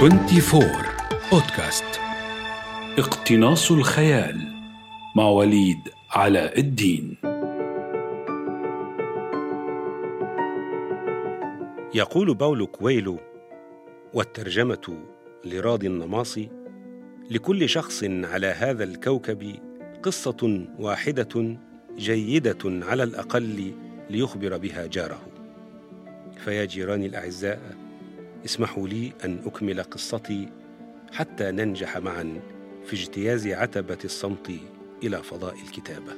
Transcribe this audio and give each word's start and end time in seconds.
24 0.00 0.62
بودكاست 1.32 1.84
اقتناص 2.98 3.70
الخيال 3.70 4.40
مع 5.16 5.24
وليد 5.28 5.78
علاء 6.10 6.60
الدين. 6.60 7.16
يقول 11.94 12.34
باولو 12.34 12.66
كويلو 12.66 13.18
والترجمة 14.14 14.98
لراضي 15.44 15.86
النماصي 15.86 16.48
لكل 17.30 17.68
شخص 17.68 18.04
على 18.04 18.46
هذا 18.46 18.84
الكوكب 18.84 19.54
قصة 20.02 20.66
واحدة 20.78 21.56
جيدة 21.96 22.58
على 22.64 23.02
الأقل 23.02 23.72
ليخبر 24.10 24.56
بها 24.56 24.86
جاره. 24.86 25.22
فيا 26.44 26.64
جيراني 26.64 27.06
الأعزاء 27.06 27.89
اسمحوا 28.44 28.88
لي 28.88 29.12
أن 29.24 29.38
أكمل 29.46 29.82
قصتي 29.82 30.48
حتى 31.12 31.50
ننجح 31.50 31.98
معا 31.98 32.40
في 32.86 32.92
اجتياز 32.92 33.46
عتبة 33.46 33.98
الصمت 34.04 34.52
إلى 35.02 35.22
فضاء 35.22 35.54
الكتابة. 35.54 36.12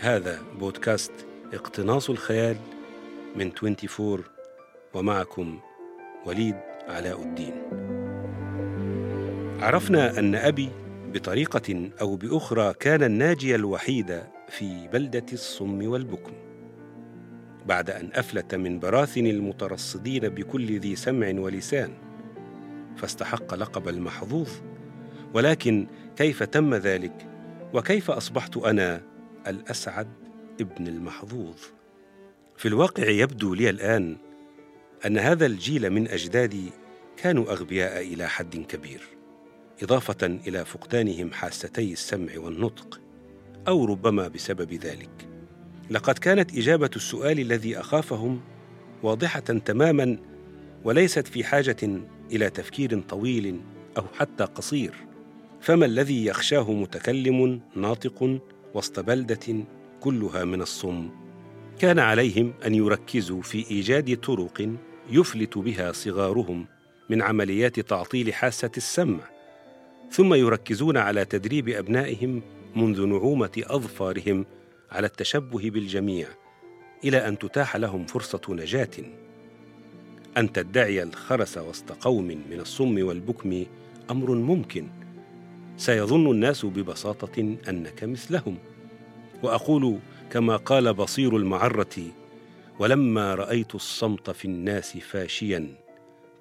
هذا 0.00 0.42
بودكاست 0.58 1.12
اقتناص 1.54 2.10
الخيال 2.10 2.56
من 3.36 3.52
24 3.62 4.24
ومعكم 4.94 5.60
وليد 6.26 6.56
علاء 6.88 7.22
الدين. 7.22 7.54
عرفنا 9.60 10.18
أن 10.18 10.34
أبي 10.34 10.68
بطريقة 11.12 11.90
أو 12.00 12.16
بأخرى 12.16 12.74
كان 12.74 13.02
الناجي 13.02 13.54
الوحيد 13.54 14.22
في 14.48 14.88
بلدة 14.88 15.26
الصم 15.32 15.88
والبكم. 15.88 16.32
بعد 17.66 17.90
أن 17.90 18.10
أفلت 18.14 18.54
من 18.54 18.78
براثن 18.78 19.26
المترصدين 19.26 20.28
بكل 20.28 20.80
ذي 20.80 20.96
سمع 20.96 21.40
ولسان 21.40 21.92
فاستحق 22.96 23.54
لقب 23.54 23.88
المحظوظ 23.88 24.48
ولكن 25.34 25.86
كيف 26.16 26.42
تم 26.42 26.74
ذلك؟ 26.74 27.26
وكيف 27.74 28.10
أصبحت 28.10 28.56
أنا 28.56 29.02
الأسعد 29.46 30.08
ابن 30.60 30.86
المحظوظ؟ 30.86 31.56
في 32.56 32.68
الواقع 32.68 33.08
يبدو 33.08 33.54
لي 33.54 33.70
الآن 33.70 34.16
أن 35.06 35.18
هذا 35.18 35.46
الجيل 35.46 35.90
من 35.90 36.08
أجدادي 36.08 36.70
كانوا 37.16 37.52
أغبياء 37.52 38.00
إلى 38.00 38.28
حد 38.28 38.56
كبير 38.56 39.02
إضافة 39.82 40.26
إلى 40.46 40.64
فقدانهم 40.64 41.32
حاستي 41.32 41.92
السمع 41.92 42.38
والنطق 42.38 43.00
أو 43.68 43.84
ربما 43.84 44.28
بسبب 44.28 44.72
ذلك. 44.72 45.29
لقد 45.90 46.18
كانت 46.18 46.58
إجابة 46.58 46.90
السؤال 46.96 47.40
الذي 47.40 47.80
أخافهم 47.80 48.40
واضحة 49.02 49.40
تماما 49.40 50.18
وليست 50.84 51.28
في 51.28 51.44
حاجة 51.44 52.00
إلى 52.32 52.50
تفكير 52.50 53.00
طويل 53.00 53.60
أو 53.98 54.02
حتى 54.18 54.44
قصير. 54.44 54.94
فما 55.60 55.86
الذي 55.86 56.26
يخشاه 56.26 56.72
متكلم 56.72 57.60
ناطق 57.76 58.40
وسط 58.74 59.00
بلدة 59.00 59.64
كلها 60.00 60.44
من 60.44 60.62
الصم؟ 60.62 61.10
كان 61.78 61.98
عليهم 61.98 62.52
أن 62.66 62.74
يركزوا 62.74 63.42
في 63.42 63.70
إيجاد 63.70 64.16
طرق 64.16 64.68
يفلت 65.10 65.58
بها 65.58 65.92
صغارهم 65.92 66.66
من 67.10 67.22
عمليات 67.22 67.80
تعطيل 67.80 68.34
حاسة 68.34 68.70
السمع 68.76 69.20
ثم 70.10 70.34
يركزون 70.34 70.96
على 70.96 71.24
تدريب 71.24 71.68
أبنائهم 71.68 72.42
منذ 72.76 73.06
نعومة 73.06 73.62
أظفارهم 73.66 74.46
على 74.90 75.06
التشبه 75.06 75.70
بالجميع 75.70 76.28
إلى 77.04 77.28
أن 77.28 77.38
تتاح 77.38 77.76
لهم 77.76 78.06
فرصة 78.06 78.40
نجاة. 78.48 78.90
أن 80.36 80.52
تدعي 80.52 81.02
الخرس 81.02 81.58
وسط 81.58 81.92
قوم 81.92 82.26
من 82.26 82.60
الصم 82.60 83.06
والبكم 83.06 83.64
أمر 84.10 84.34
ممكن. 84.34 84.88
سيظن 85.76 86.30
الناس 86.30 86.66
ببساطة 86.66 87.56
أنك 87.68 88.04
مثلهم. 88.04 88.58
وأقول 89.42 89.98
كما 90.30 90.56
قال 90.56 90.94
بصير 90.94 91.36
المعرة 91.36 91.96
ولما 92.78 93.34
رأيت 93.34 93.74
الصمت 93.74 94.30
في 94.30 94.44
الناس 94.44 94.96
فاشيا 94.96 95.74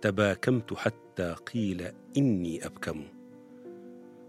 تباكمت 0.02 0.74
حتى 0.74 1.36
قيل 1.54 1.92
إني 2.18 2.66
أبكم. 2.66 3.04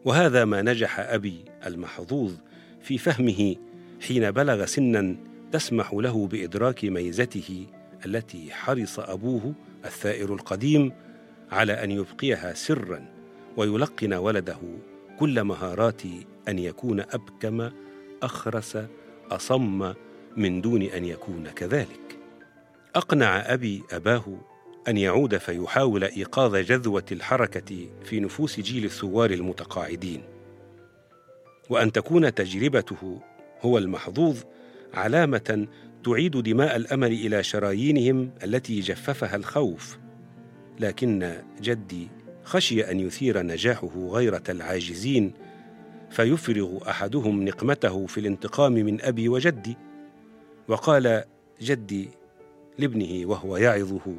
وهذا 0.05 0.45
ما 0.45 0.63
نجح 0.63 1.01
أبي 1.01 1.45
المحظوظ 1.67 2.35
في 2.81 2.99
فهمه 2.99 3.57
حين 4.01 4.31
بلغ 4.31 4.65
سنا 4.65 5.17
تسمح 5.53 5.93
له 5.93 6.27
بإدراك 6.27 6.85
ميزته 6.85 7.67
التي 8.07 8.51
حرص 8.51 8.99
أبوه 8.99 9.55
الثائر 9.85 10.35
القديم 10.35 10.93
على 11.51 11.85
أن 11.85 11.91
يبقيها 11.91 12.55
سرا 12.55 13.07
ويلقن 13.57 14.13
ولده 14.13 14.59
كل 15.19 15.45
مهارات 15.45 16.03
أن 16.49 16.59
يكون 16.59 17.01
أبكم 17.01 17.71
أخرس 18.23 18.79
أصم 19.31 19.95
من 20.37 20.61
دون 20.61 20.83
أن 20.83 21.05
يكون 21.05 21.49
كذلك. 21.49 22.19
أقنع 22.95 23.53
أبي 23.55 23.83
أباه 23.93 24.25
أن 24.89 24.97
يعود 24.97 25.37
فيحاول 25.37 26.05
إيقاظ 26.05 26.57
جذوة 26.57 27.05
الحركة 27.13 27.89
في 28.05 28.21
نفوس 28.21 28.61
جيل 28.61 28.85
الثوار 28.85 29.31
المتقاعدين 29.31 30.23
وأن 31.71 31.93
تكون 31.93 32.35
تجربته 32.35 33.21
هو 33.63 33.79
المحظوظ 33.79 34.39
علامة 34.95 35.67
تعيد 36.05 36.37
دماء 36.37 36.77
الأمل 36.77 37.13
إلى 37.13 37.43
شرايينهم 37.43 38.31
التي 38.45 38.81
جففها 38.81 39.37
الخوف. 39.37 39.99
لكن 40.81 41.43
جدي 41.63 42.09
خشي 42.45 42.91
أن 42.91 43.01
يثير 43.01 43.43
نجاحه 43.43 44.09
غيره 44.11 44.43
العاجزين 44.49 45.33
فيفرغ 46.11 46.91
أحدهم 46.91 47.45
نقمته 47.45 48.07
في 48.07 48.21
الانتقام 48.21 48.73
من 48.73 49.03
أبي 49.03 49.29
وجدي. 49.29 49.77
وقال 50.69 51.25
جدي 51.63 52.09
لابنه 52.79 53.27
وهو 53.27 53.57
يعظه 53.57 54.15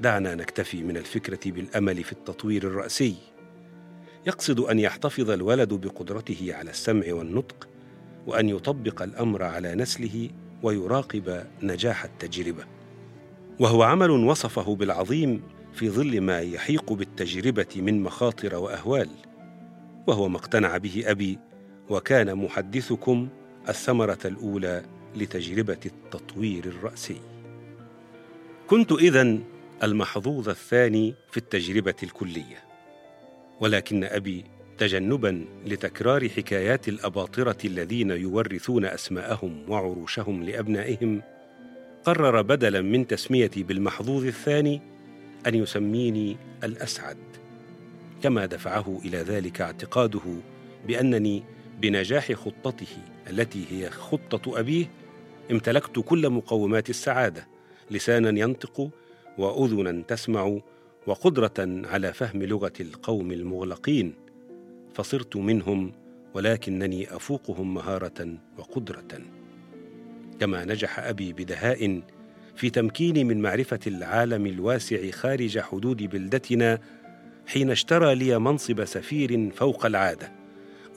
دعنا 0.00 0.34
نكتفي 0.34 0.82
من 0.82 0.96
الفكرة 0.96 1.50
بالأمل 1.50 2.04
في 2.04 2.12
التطوير 2.12 2.62
الرأسي. 2.62 3.16
يقصد 4.26 4.60
أن 4.60 4.78
يحتفظ 4.78 5.30
الولد 5.30 5.74
بقدرته 5.74 6.48
على 6.54 6.70
السمع 6.70 7.04
والنطق 7.08 7.69
وأن 8.26 8.48
يطبق 8.48 9.02
الأمر 9.02 9.42
على 9.42 9.74
نسله 9.74 10.30
ويراقب 10.62 11.46
نجاح 11.62 12.04
التجربة. 12.04 12.64
وهو 13.60 13.82
عمل 13.82 14.10
وصفه 14.10 14.74
بالعظيم 14.74 15.42
في 15.72 15.90
ظل 15.90 16.20
ما 16.20 16.40
يحيق 16.40 16.92
بالتجربة 16.92 17.66
من 17.76 18.02
مخاطر 18.02 18.54
وأهوال. 18.54 19.08
وهو 20.06 20.28
ما 20.28 20.36
اقتنع 20.36 20.76
به 20.76 21.02
أبي 21.06 21.38
وكان 21.88 22.34
محدثكم 22.34 23.28
الثمرة 23.68 24.18
الأولى 24.24 24.82
لتجربة 25.16 25.80
التطوير 25.86 26.64
الرأسي. 26.64 27.20
كنت 28.68 28.92
إذن 28.92 29.42
المحظوظ 29.82 30.48
الثاني 30.48 31.14
في 31.30 31.36
التجربة 31.36 31.94
الكلية. 32.02 32.64
ولكن 33.60 34.04
أبي 34.04 34.44
تجنبا 34.80 35.44
لتكرار 35.66 36.28
حكايات 36.28 36.88
الأباطرة 36.88 37.56
الذين 37.64 38.10
يورثون 38.10 38.84
أسماءهم 38.84 39.70
وعروشهم 39.70 40.42
لأبنائهم 40.42 41.22
قرر 42.04 42.42
بدلا 42.42 42.80
من 42.80 43.06
تسميتي 43.06 43.62
بالمحظوظ 43.62 44.26
الثاني 44.26 44.80
أن 45.46 45.54
يسميني 45.54 46.36
الأسعد. 46.64 47.16
كما 48.22 48.46
دفعه 48.46 49.00
إلى 49.04 49.18
ذلك 49.18 49.60
اعتقاده 49.60 50.20
بأنني 50.86 51.44
بنجاح 51.80 52.32
خطته 52.32 52.96
التي 53.30 53.64
هي 53.70 53.90
خطة 53.90 54.60
أبيه 54.60 54.90
امتلكت 55.50 55.98
كل 55.98 56.30
مقومات 56.30 56.90
السعادة 56.90 57.48
لسانا 57.90 58.40
ينطق 58.40 58.90
واذنا 59.38 60.02
تسمع 60.02 60.58
وقدرة 61.06 61.84
على 61.84 62.12
فهم 62.12 62.42
لغة 62.42 62.72
القوم 62.80 63.32
المغلقين. 63.32 64.29
فصرت 64.94 65.36
منهم 65.36 65.92
ولكنني 66.34 67.16
أفوقهم 67.16 67.74
مهارة 67.74 68.38
وقدرة. 68.58 69.20
كما 70.40 70.64
نجح 70.64 70.98
أبي 70.98 71.32
بدهاء 71.32 72.02
في 72.56 72.70
تمكيني 72.70 73.24
من 73.24 73.42
معرفة 73.42 73.80
العالم 73.86 74.46
الواسع 74.46 75.10
خارج 75.10 75.58
حدود 75.58 76.02
بلدتنا 76.02 76.78
حين 77.46 77.70
اشترى 77.70 78.14
لي 78.14 78.38
منصب 78.38 78.84
سفير 78.84 79.50
فوق 79.50 79.86
العادة 79.86 80.32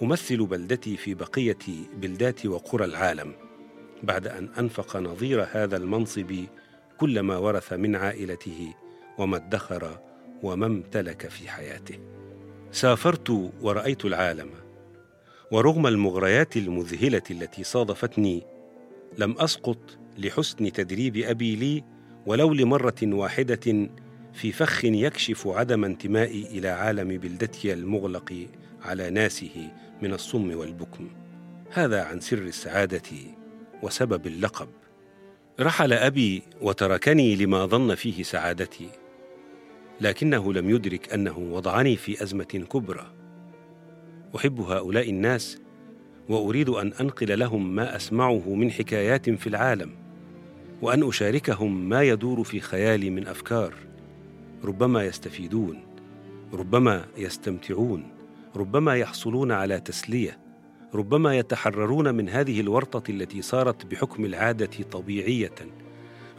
أمثل 0.02 0.46
بلدتي 0.46 0.98
في 0.98 1.14
بقية 1.14 1.58
بلدات 1.98 2.46
وقرى 2.46 2.86
العالم 2.86 3.34
بعد 4.04 4.28
أن 4.28 4.50
أنفق 4.60 4.98
نظير 4.98 5.48
هذا 5.52 5.78
المنصب 5.78 6.46
كل 6.98 7.20
ما 7.20 7.38
ورث 7.38 7.74
من 7.74 7.96
عائلته 7.96 8.74
وما 9.18 9.38
ادخر 9.38 10.00
وما 10.44 10.66
امتلك 10.66 11.28
في 11.30 11.50
حياته. 11.50 12.23
سافرت 12.74 13.30
ورأيت 13.62 14.06
العالم 14.06 14.50
ورغم 15.52 15.88
المغريات 15.88 16.58
المذهلة 16.58 17.22
التي 17.32 17.64
صادفتني 17.64 18.44
لم 19.18 19.38
أسقط 19.38 19.98
لحسن 20.18 20.72
تدريب 20.72 21.18
أبي 21.18 21.56
لي 21.56 21.84
ولو 22.26 22.54
لمرة 22.54 22.96
واحدة 23.04 23.90
في 24.34 24.52
فخ 24.52 24.86
يكشف 24.86 25.48
عدم 25.48 25.86
انتمائي 25.86 26.46
إلى 26.46 26.68
عالم 26.68 27.18
بلدتي 27.18 27.74
المغلق 27.74 28.48
على 28.82 29.10
ناسه 29.10 29.72
من 30.02 30.14
الصم 30.14 30.58
والبكم. 30.58 31.10
هذا 31.72 32.04
عن 32.04 32.20
سر 32.20 32.38
السعادة 32.38 33.10
وسبب 33.84 34.28
اللقب. 34.28 34.70
رحل 35.60 35.94
أبي 35.94 36.44
وتركني 36.62 37.36
لما 37.36 37.66
ظن 37.66 37.96
فيه 37.96 38.24
سعادتي. 38.24 39.03
لكنه 40.02 40.54
لم 40.54 40.70
يدرك 40.70 41.14
أنه 41.14 41.38
وضعني 41.38 41.96
في 41.96 42.24
أزمة 42.24 42.44
كبرى. 42.44 43.14
أحب 44.36 44.60
هؤلاء 44.60 45.10
الناس 45.10 45.62
وأريد 46.30 46.70
أن 46.70 46.94
أنقل 47.02 47.40
لهم 47.40 47.76
ما 47.76 47.96
أسمعه 47.96 48.54
من 48.54 48.72
حكايات 48.72 49.30
في 49.30 49.48
العالم 49.48 49.90
وأن 50.82 51.08
أشاركهم 51.08 51.90
ما 51.90 52.02
يدور 52.02 52.44
في 52.44 52.60
خيالي 52.60 53.10
من 53.10 53.28
أفكار. 53.28 53.74
ربما 54.64 55.04
يستفيدون 55.04 55.84
ربما 56.54 57.06
يستمتعون 57.18 58.04
ربما 58.56 58.96
يحصلون 58.96 59.52
على 59.52 59.80
تسلية 59.80 60.40
ربما 60.94 61.38
يتحررون 61.38 62.16
من 62.16 62.30
هذه 62.30 62.62
الورطة 62.62 63.12
التي 63.12 63.42
صارت 63.42 63.86
بحكم 63.86 64.26
العادة 64.26 64.84
طبيعية. 64.92 65.56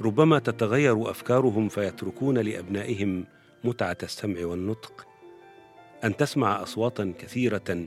ربما 0.01 0.39
تتغير 0.39 1.11
أفكارهم 1.11 1.69
فيتركون 1.69 2.39
لأبنائهم 2.39 3.25
متعة 3.64 3.96
السمع 4.02 4.46
والنطق 4.46 5.06
أن 6.05 6.16
تسمع 6.16 6.62
أصواتا 6.62 7.12
كثيرة 7.19 7.87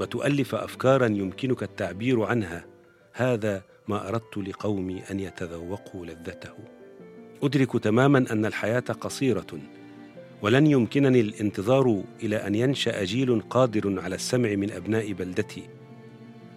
وتؤلف 0.00 0.54
أفكارا 0.54 1.06
يمكنك 1.06 1.62
التعبير 1.62 2.22
عنها. 2.22 2.64
هذا 3.12 3.62
ما 3.88 4.08
أردت 4.08 4.38
لقومي 4.38 5.02
أن 5.10 5.20
يتذوقوا 5.20 6.06
لذته. 6.06 6.54
أدرك 7.42 7.78
تماما 7.78 8.18
أن 8.30 8.46
الحياة 8.46 8.80
قصيرة 8.80 9.58
ولن 10.42 10.66
يمكنني 10.66 11.20
الانتظار 11.20 12.02
إلى 12.22 12.36
أن 12.36 12.54
ينشأ 12.54 13.04
جيل 13.04 13.40
قادر 13.40 14.00
على 14.00 14.14
السمع 14.14 14.54
من 14.54 14.70
أبناء 14.70 15.12
بلدتي. 15.12 15.68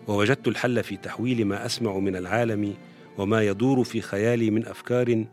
ووجدت 0.08 0.48
الحل 0.48 0.84
في 0.84 0.98
تحويل 0.98 1.46
ما 1.46 1.66
أسمع 1.66 1.98
من 1.98 2.16
العالم 2.16 2.74
وما 3.18 3.44
يدور 3.44 3.84
في 3.84 4.02
خيالي 4.02 4.52
من 4.52 4.68
أفكار 4.68 5.26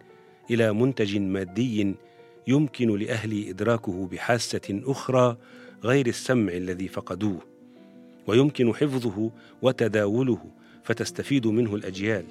إلى 0.51 0.73
منتج 0.73 1.17
مادي 1.17 1.95
يمكن 2.47 2.99
لأهلي 2.99 3.51
إدراكه 3.51 4.07
بحاسة 4.07 4.83
أخرى 4.87 5.37
غير 5.85 6.07
السمع 6.07 6.53
الذي 6.53 6.89
فقدوه 6.89 7.41
ويمكن 8.27 8.75
حفظه 8.75 9.31
وتداوله 9.63 10.45
فتستفيد 10.85 11.47
منه 11.47 11.75
الأجيال. 11.75 12.25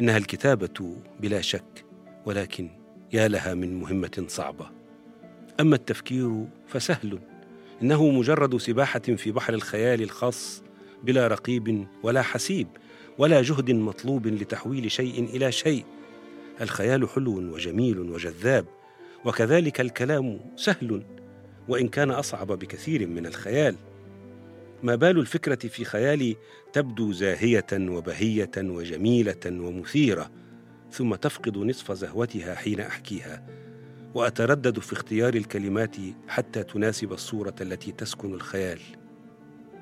إنها 0.00 0.16
الكتابة 0.16 0.96
بلا 1.20 1.40
شك 1.40 1.84
ولكن 2.26 2.68
يا 3.12 3.28
لها 3.28 3.54
من 3.54 3.80
مهمة 3.80 4.24
صعبة. 4.28 4.70
أما 5.60 5.76
التفكير 5.76 6.46
فسهل 6.68 7.18
إنه 7.82 8.10
مجرد 8.10 8.56
سباحة 8.56 8.98
في 9.00 9.32
بحر 9.32 9.54
الخيال 9.54 10.02
الخاص 10.02 10.62
بلا 11.02 11.26
رقيب 11.26 11.86
ولا 12.02 12.22
حسيب 12.22 12.68
ولا 13.18 13.42
جهد 13.42 13.70
مطلوب 13.70 14.26
لتحويل 14.26 14.90
شيء 14.90 15.24
إلى 15.24 15.52
شيء. 15.52 15.84
الخيال 16.60 17.08
حلو 17.08 17.54
وجميل 17.54 17.98
وجذاب 17.98 18.66
وكذلك 19.24 19.80
الكلام 19.80 20.40
سهل 20.56 21.02
وإن 21.68 21.88
كان 21.88 22.10
أصعب 22.10 22.46
بكثير 22.46 23.06
من 23.06 23.26
الخيال. 23.26 23.76
ما 24.82 24.94
بال 24.94 25.18
الفكرة 25.18 25.68
في 25.68 25.84
خيالي 25.84 26.36
تبدو 26.72 27.12
زاهية 27.12 27.66
وبهية 27.72 28.50
وجميلة 28.56 29.46
ومثيرة 29.46 30.30
ثم 30.92 31.14
تفقد 31.14 31.58
نصف 31.58 31.92
زهوتها 31.92 32.54
حين 32.54 32.80
أحكيها 32.80 33.46
وأتردد 34.14 34.78
في 34.78 34.92
اختيار 34.92 35.34
الكلمات 35.34 35.96
حتى 36.28 36.62
تناسب 36.62 37.12
الصورة 37.12 37.54
التي 37.60 37.92
تسكن 37.92 38.34
الخيال. 38.34 38.80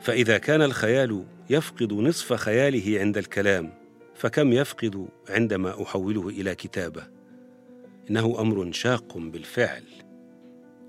فإذا 0.00 0.38
كان 0.38 0.62
الخيال 0.62 1.24
يفقد 1.50 1.92
نصف 1.92 2.32
خياله 2.32 3.00
عند 3.00 3.18
الكلام 3.18 3.72
فكم 4.14 4.52
يفقد 4.52 5.08
عندما 5.28 5.82
أحوله 5.82 6.28
إلى 6.28 6.54
كتابة؟ 6.54 7.17
إنه 8.10 8.40
أمر 8.40 8.72
شاق 8.72 9.18
بالفعل. 9.18 9.84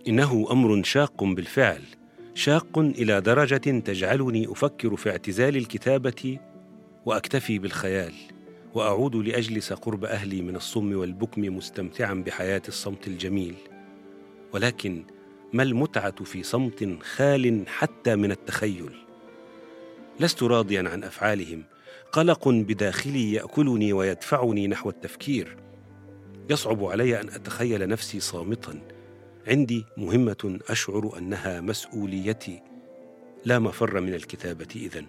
إنه 0.07 0.47
أمر 0.51 0.83
شاق 0.83 1.23
بالفعل. 1.23 1.81
شاق 2.33 2.79
إلى 2.79 3.21
درجة 3.21 3.79
تجعلني 3.79 4.51
أفكر 4.51 4.95
في 4.95 5.09
اعتزال 5.09 5.57
الكتابة 5.57 6.39
وأكتفي 7.05 7.59
بالخيال 7.59 8.13
وأعود 8.73 9.15
لأجلس 9.15 9.73
قرب 9.73 10.05
أهلي 10.05 10.41
من 10.41 10.55
الصم 10.55 10.97
والبكم 10.97 11.41
مستمتعا 11.41 12.13
بحياة 12.13 12.61
الصمت 12.67 13.07
الجميل. 13.07 13.55
ولكن 14.53 15.03
ما 15.53 15.63
المتعة 15.63 16.23
في 16.23 16.43
صمت 16.43 16.97
خال 17.01 17.63
حتى 17.67 18.15
من 18.15 18.31
التخيل؟ 18.31 18.91
لست 20.19 20.43
راضيا 20.43 20.89
عن 20.89 21.03
أفعالهم. 21.03 21.63
قلق 22.11 22.49
بداخلي 22.49 23.33
يأكلني 23.33 23.93
ويدفعني 23.93 24.67
نحو 24.67 24.89
التفكير. 24.89 25.68
يصعب 26.49 26.83
علي 26.83 27.21
أن 27.21 27.29
أتخيل 27.29 27.87
نفسي 27.87 28.19
صامتا. 28.19 28.81
عندي 29.47 29.85
مهمة 29.97 30.59
أشعر 30.69 31.17
أنها 31.17 31.61
مسؤوليتي. 31.61 32.61
لا 33.45 33.59
مفر 33.59 34.01
من 34.01 34.13
الكتابة 34.13 34.67
إذن. 34.75 35.05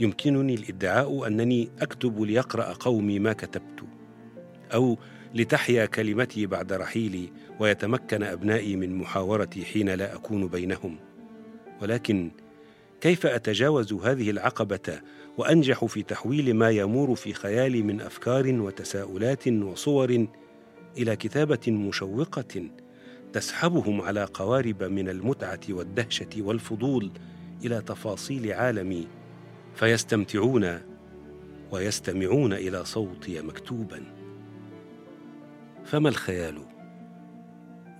يمكنني 0.00 0.54
الإدعاء 0.54 1.26
أنني 1.26 1.70
أكتب 1.80 2.22
ليقرأ 2.22 2.72
قومي 2.72 3.18
ما 3.18 3.32
كتبت 3.32 3.84
أو 4.74 4.98
لتحيا 5.34 5.86
كلمتي 5.86 6.46
بعد 6.46 6.72
رحيلي 6.72 7.32
ويتمكن 7.60 8.22
أبنائي 8.22 8.76
من 8.76 8.96
محاورتي 8.96 9.64
حين 9.64 9.90
لا 9.90 10.14
أكون 10.14 10.46
بينهم. 10.46 10.96
ولكن 11.82 12.30
كيف 13.00 13.26
أتجاوز 13.26 13.92
هذه 13.92 14.30
العقبة 14.30 15.00
وأنجح 15.38 15.84
في 15.84 16.02
تحويل 16.02 16.54
ما 16.54 16.70
يمور 16.70 17.14
في 17.14 17.32
خيالي 17.32 17.82
من 17.82 18.00
أفكار 18.00 18.60
وتساؤلات 18.60 19.48
وصور 19.48 20.26
إلى 20.98 21.16
كتابة 21.16 21.60
مشوقة 21.72 22.70
تسحبهم 23.32 24.00
على 24.00 24.24
قوارب 24.24 24.82
من 24.82 25.08
المتعة 25.08 25.60
والدهشة 25.70 26.28
والفضول 26.38 27.10
إلى 27.64 27.80
تفاصيل 27.80 28.52
عالمي 28.52 29.06
فيستمتعون 29.74 30.80
ويستمعون 31.70 32.52
إلى 32.52 32.84
صوتي 32.84 33.42
مكتوبا. 33.42 34.02
فما 35.84 36.08
الخيال؟ 36.08 36.58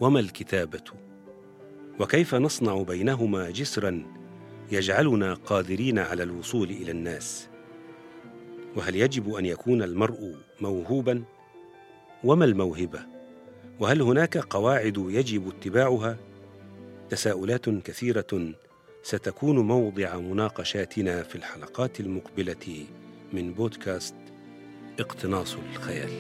وما 0.01 0.21
الكتابة؟ 0.21 0.85
وكيف 2.01 2.35
نصنع 2.35 2.83
بينهما 2.83 3.51
جسرا؟ 3.51 4.05
يجعلنا 4.73 5.35
قادرين 5.35 5.99
على 5.99 6.23
الوصول 6.23 6.71
إلى 6.71 6.91
الناس. 6.91 7.49
وهل 8.77 8.97
يجب 8.97 9.35
أن 9.35 9.47
يكون 9.47 9.83
المرء 9.83 10.35
موهوبا؟ 10.61 11.23
وما 12.25 12.45
الموهبة؟ 12.45 13.01
وهل 13.81 14.03
هناك 14.03 14.39
قواعد 14.39 15.07
يجب 15.09 15.49
اتباعها؟ 15.49 16.17
تساؤلات 17.11 17.69
كثيرة 17.69 18.53
ستكون 19.03 19.59
موضع 19.59 20.17
مناقشاتنا 20.17 21.23
في 21.23 21.37
الحلقات 21.37 22.01
المقبلة 22.01 22.87
من 23.33 23.53
بودكاست 23.53 24.15
اقتناص 25.01 25.57
الخيال. 25.73 26.11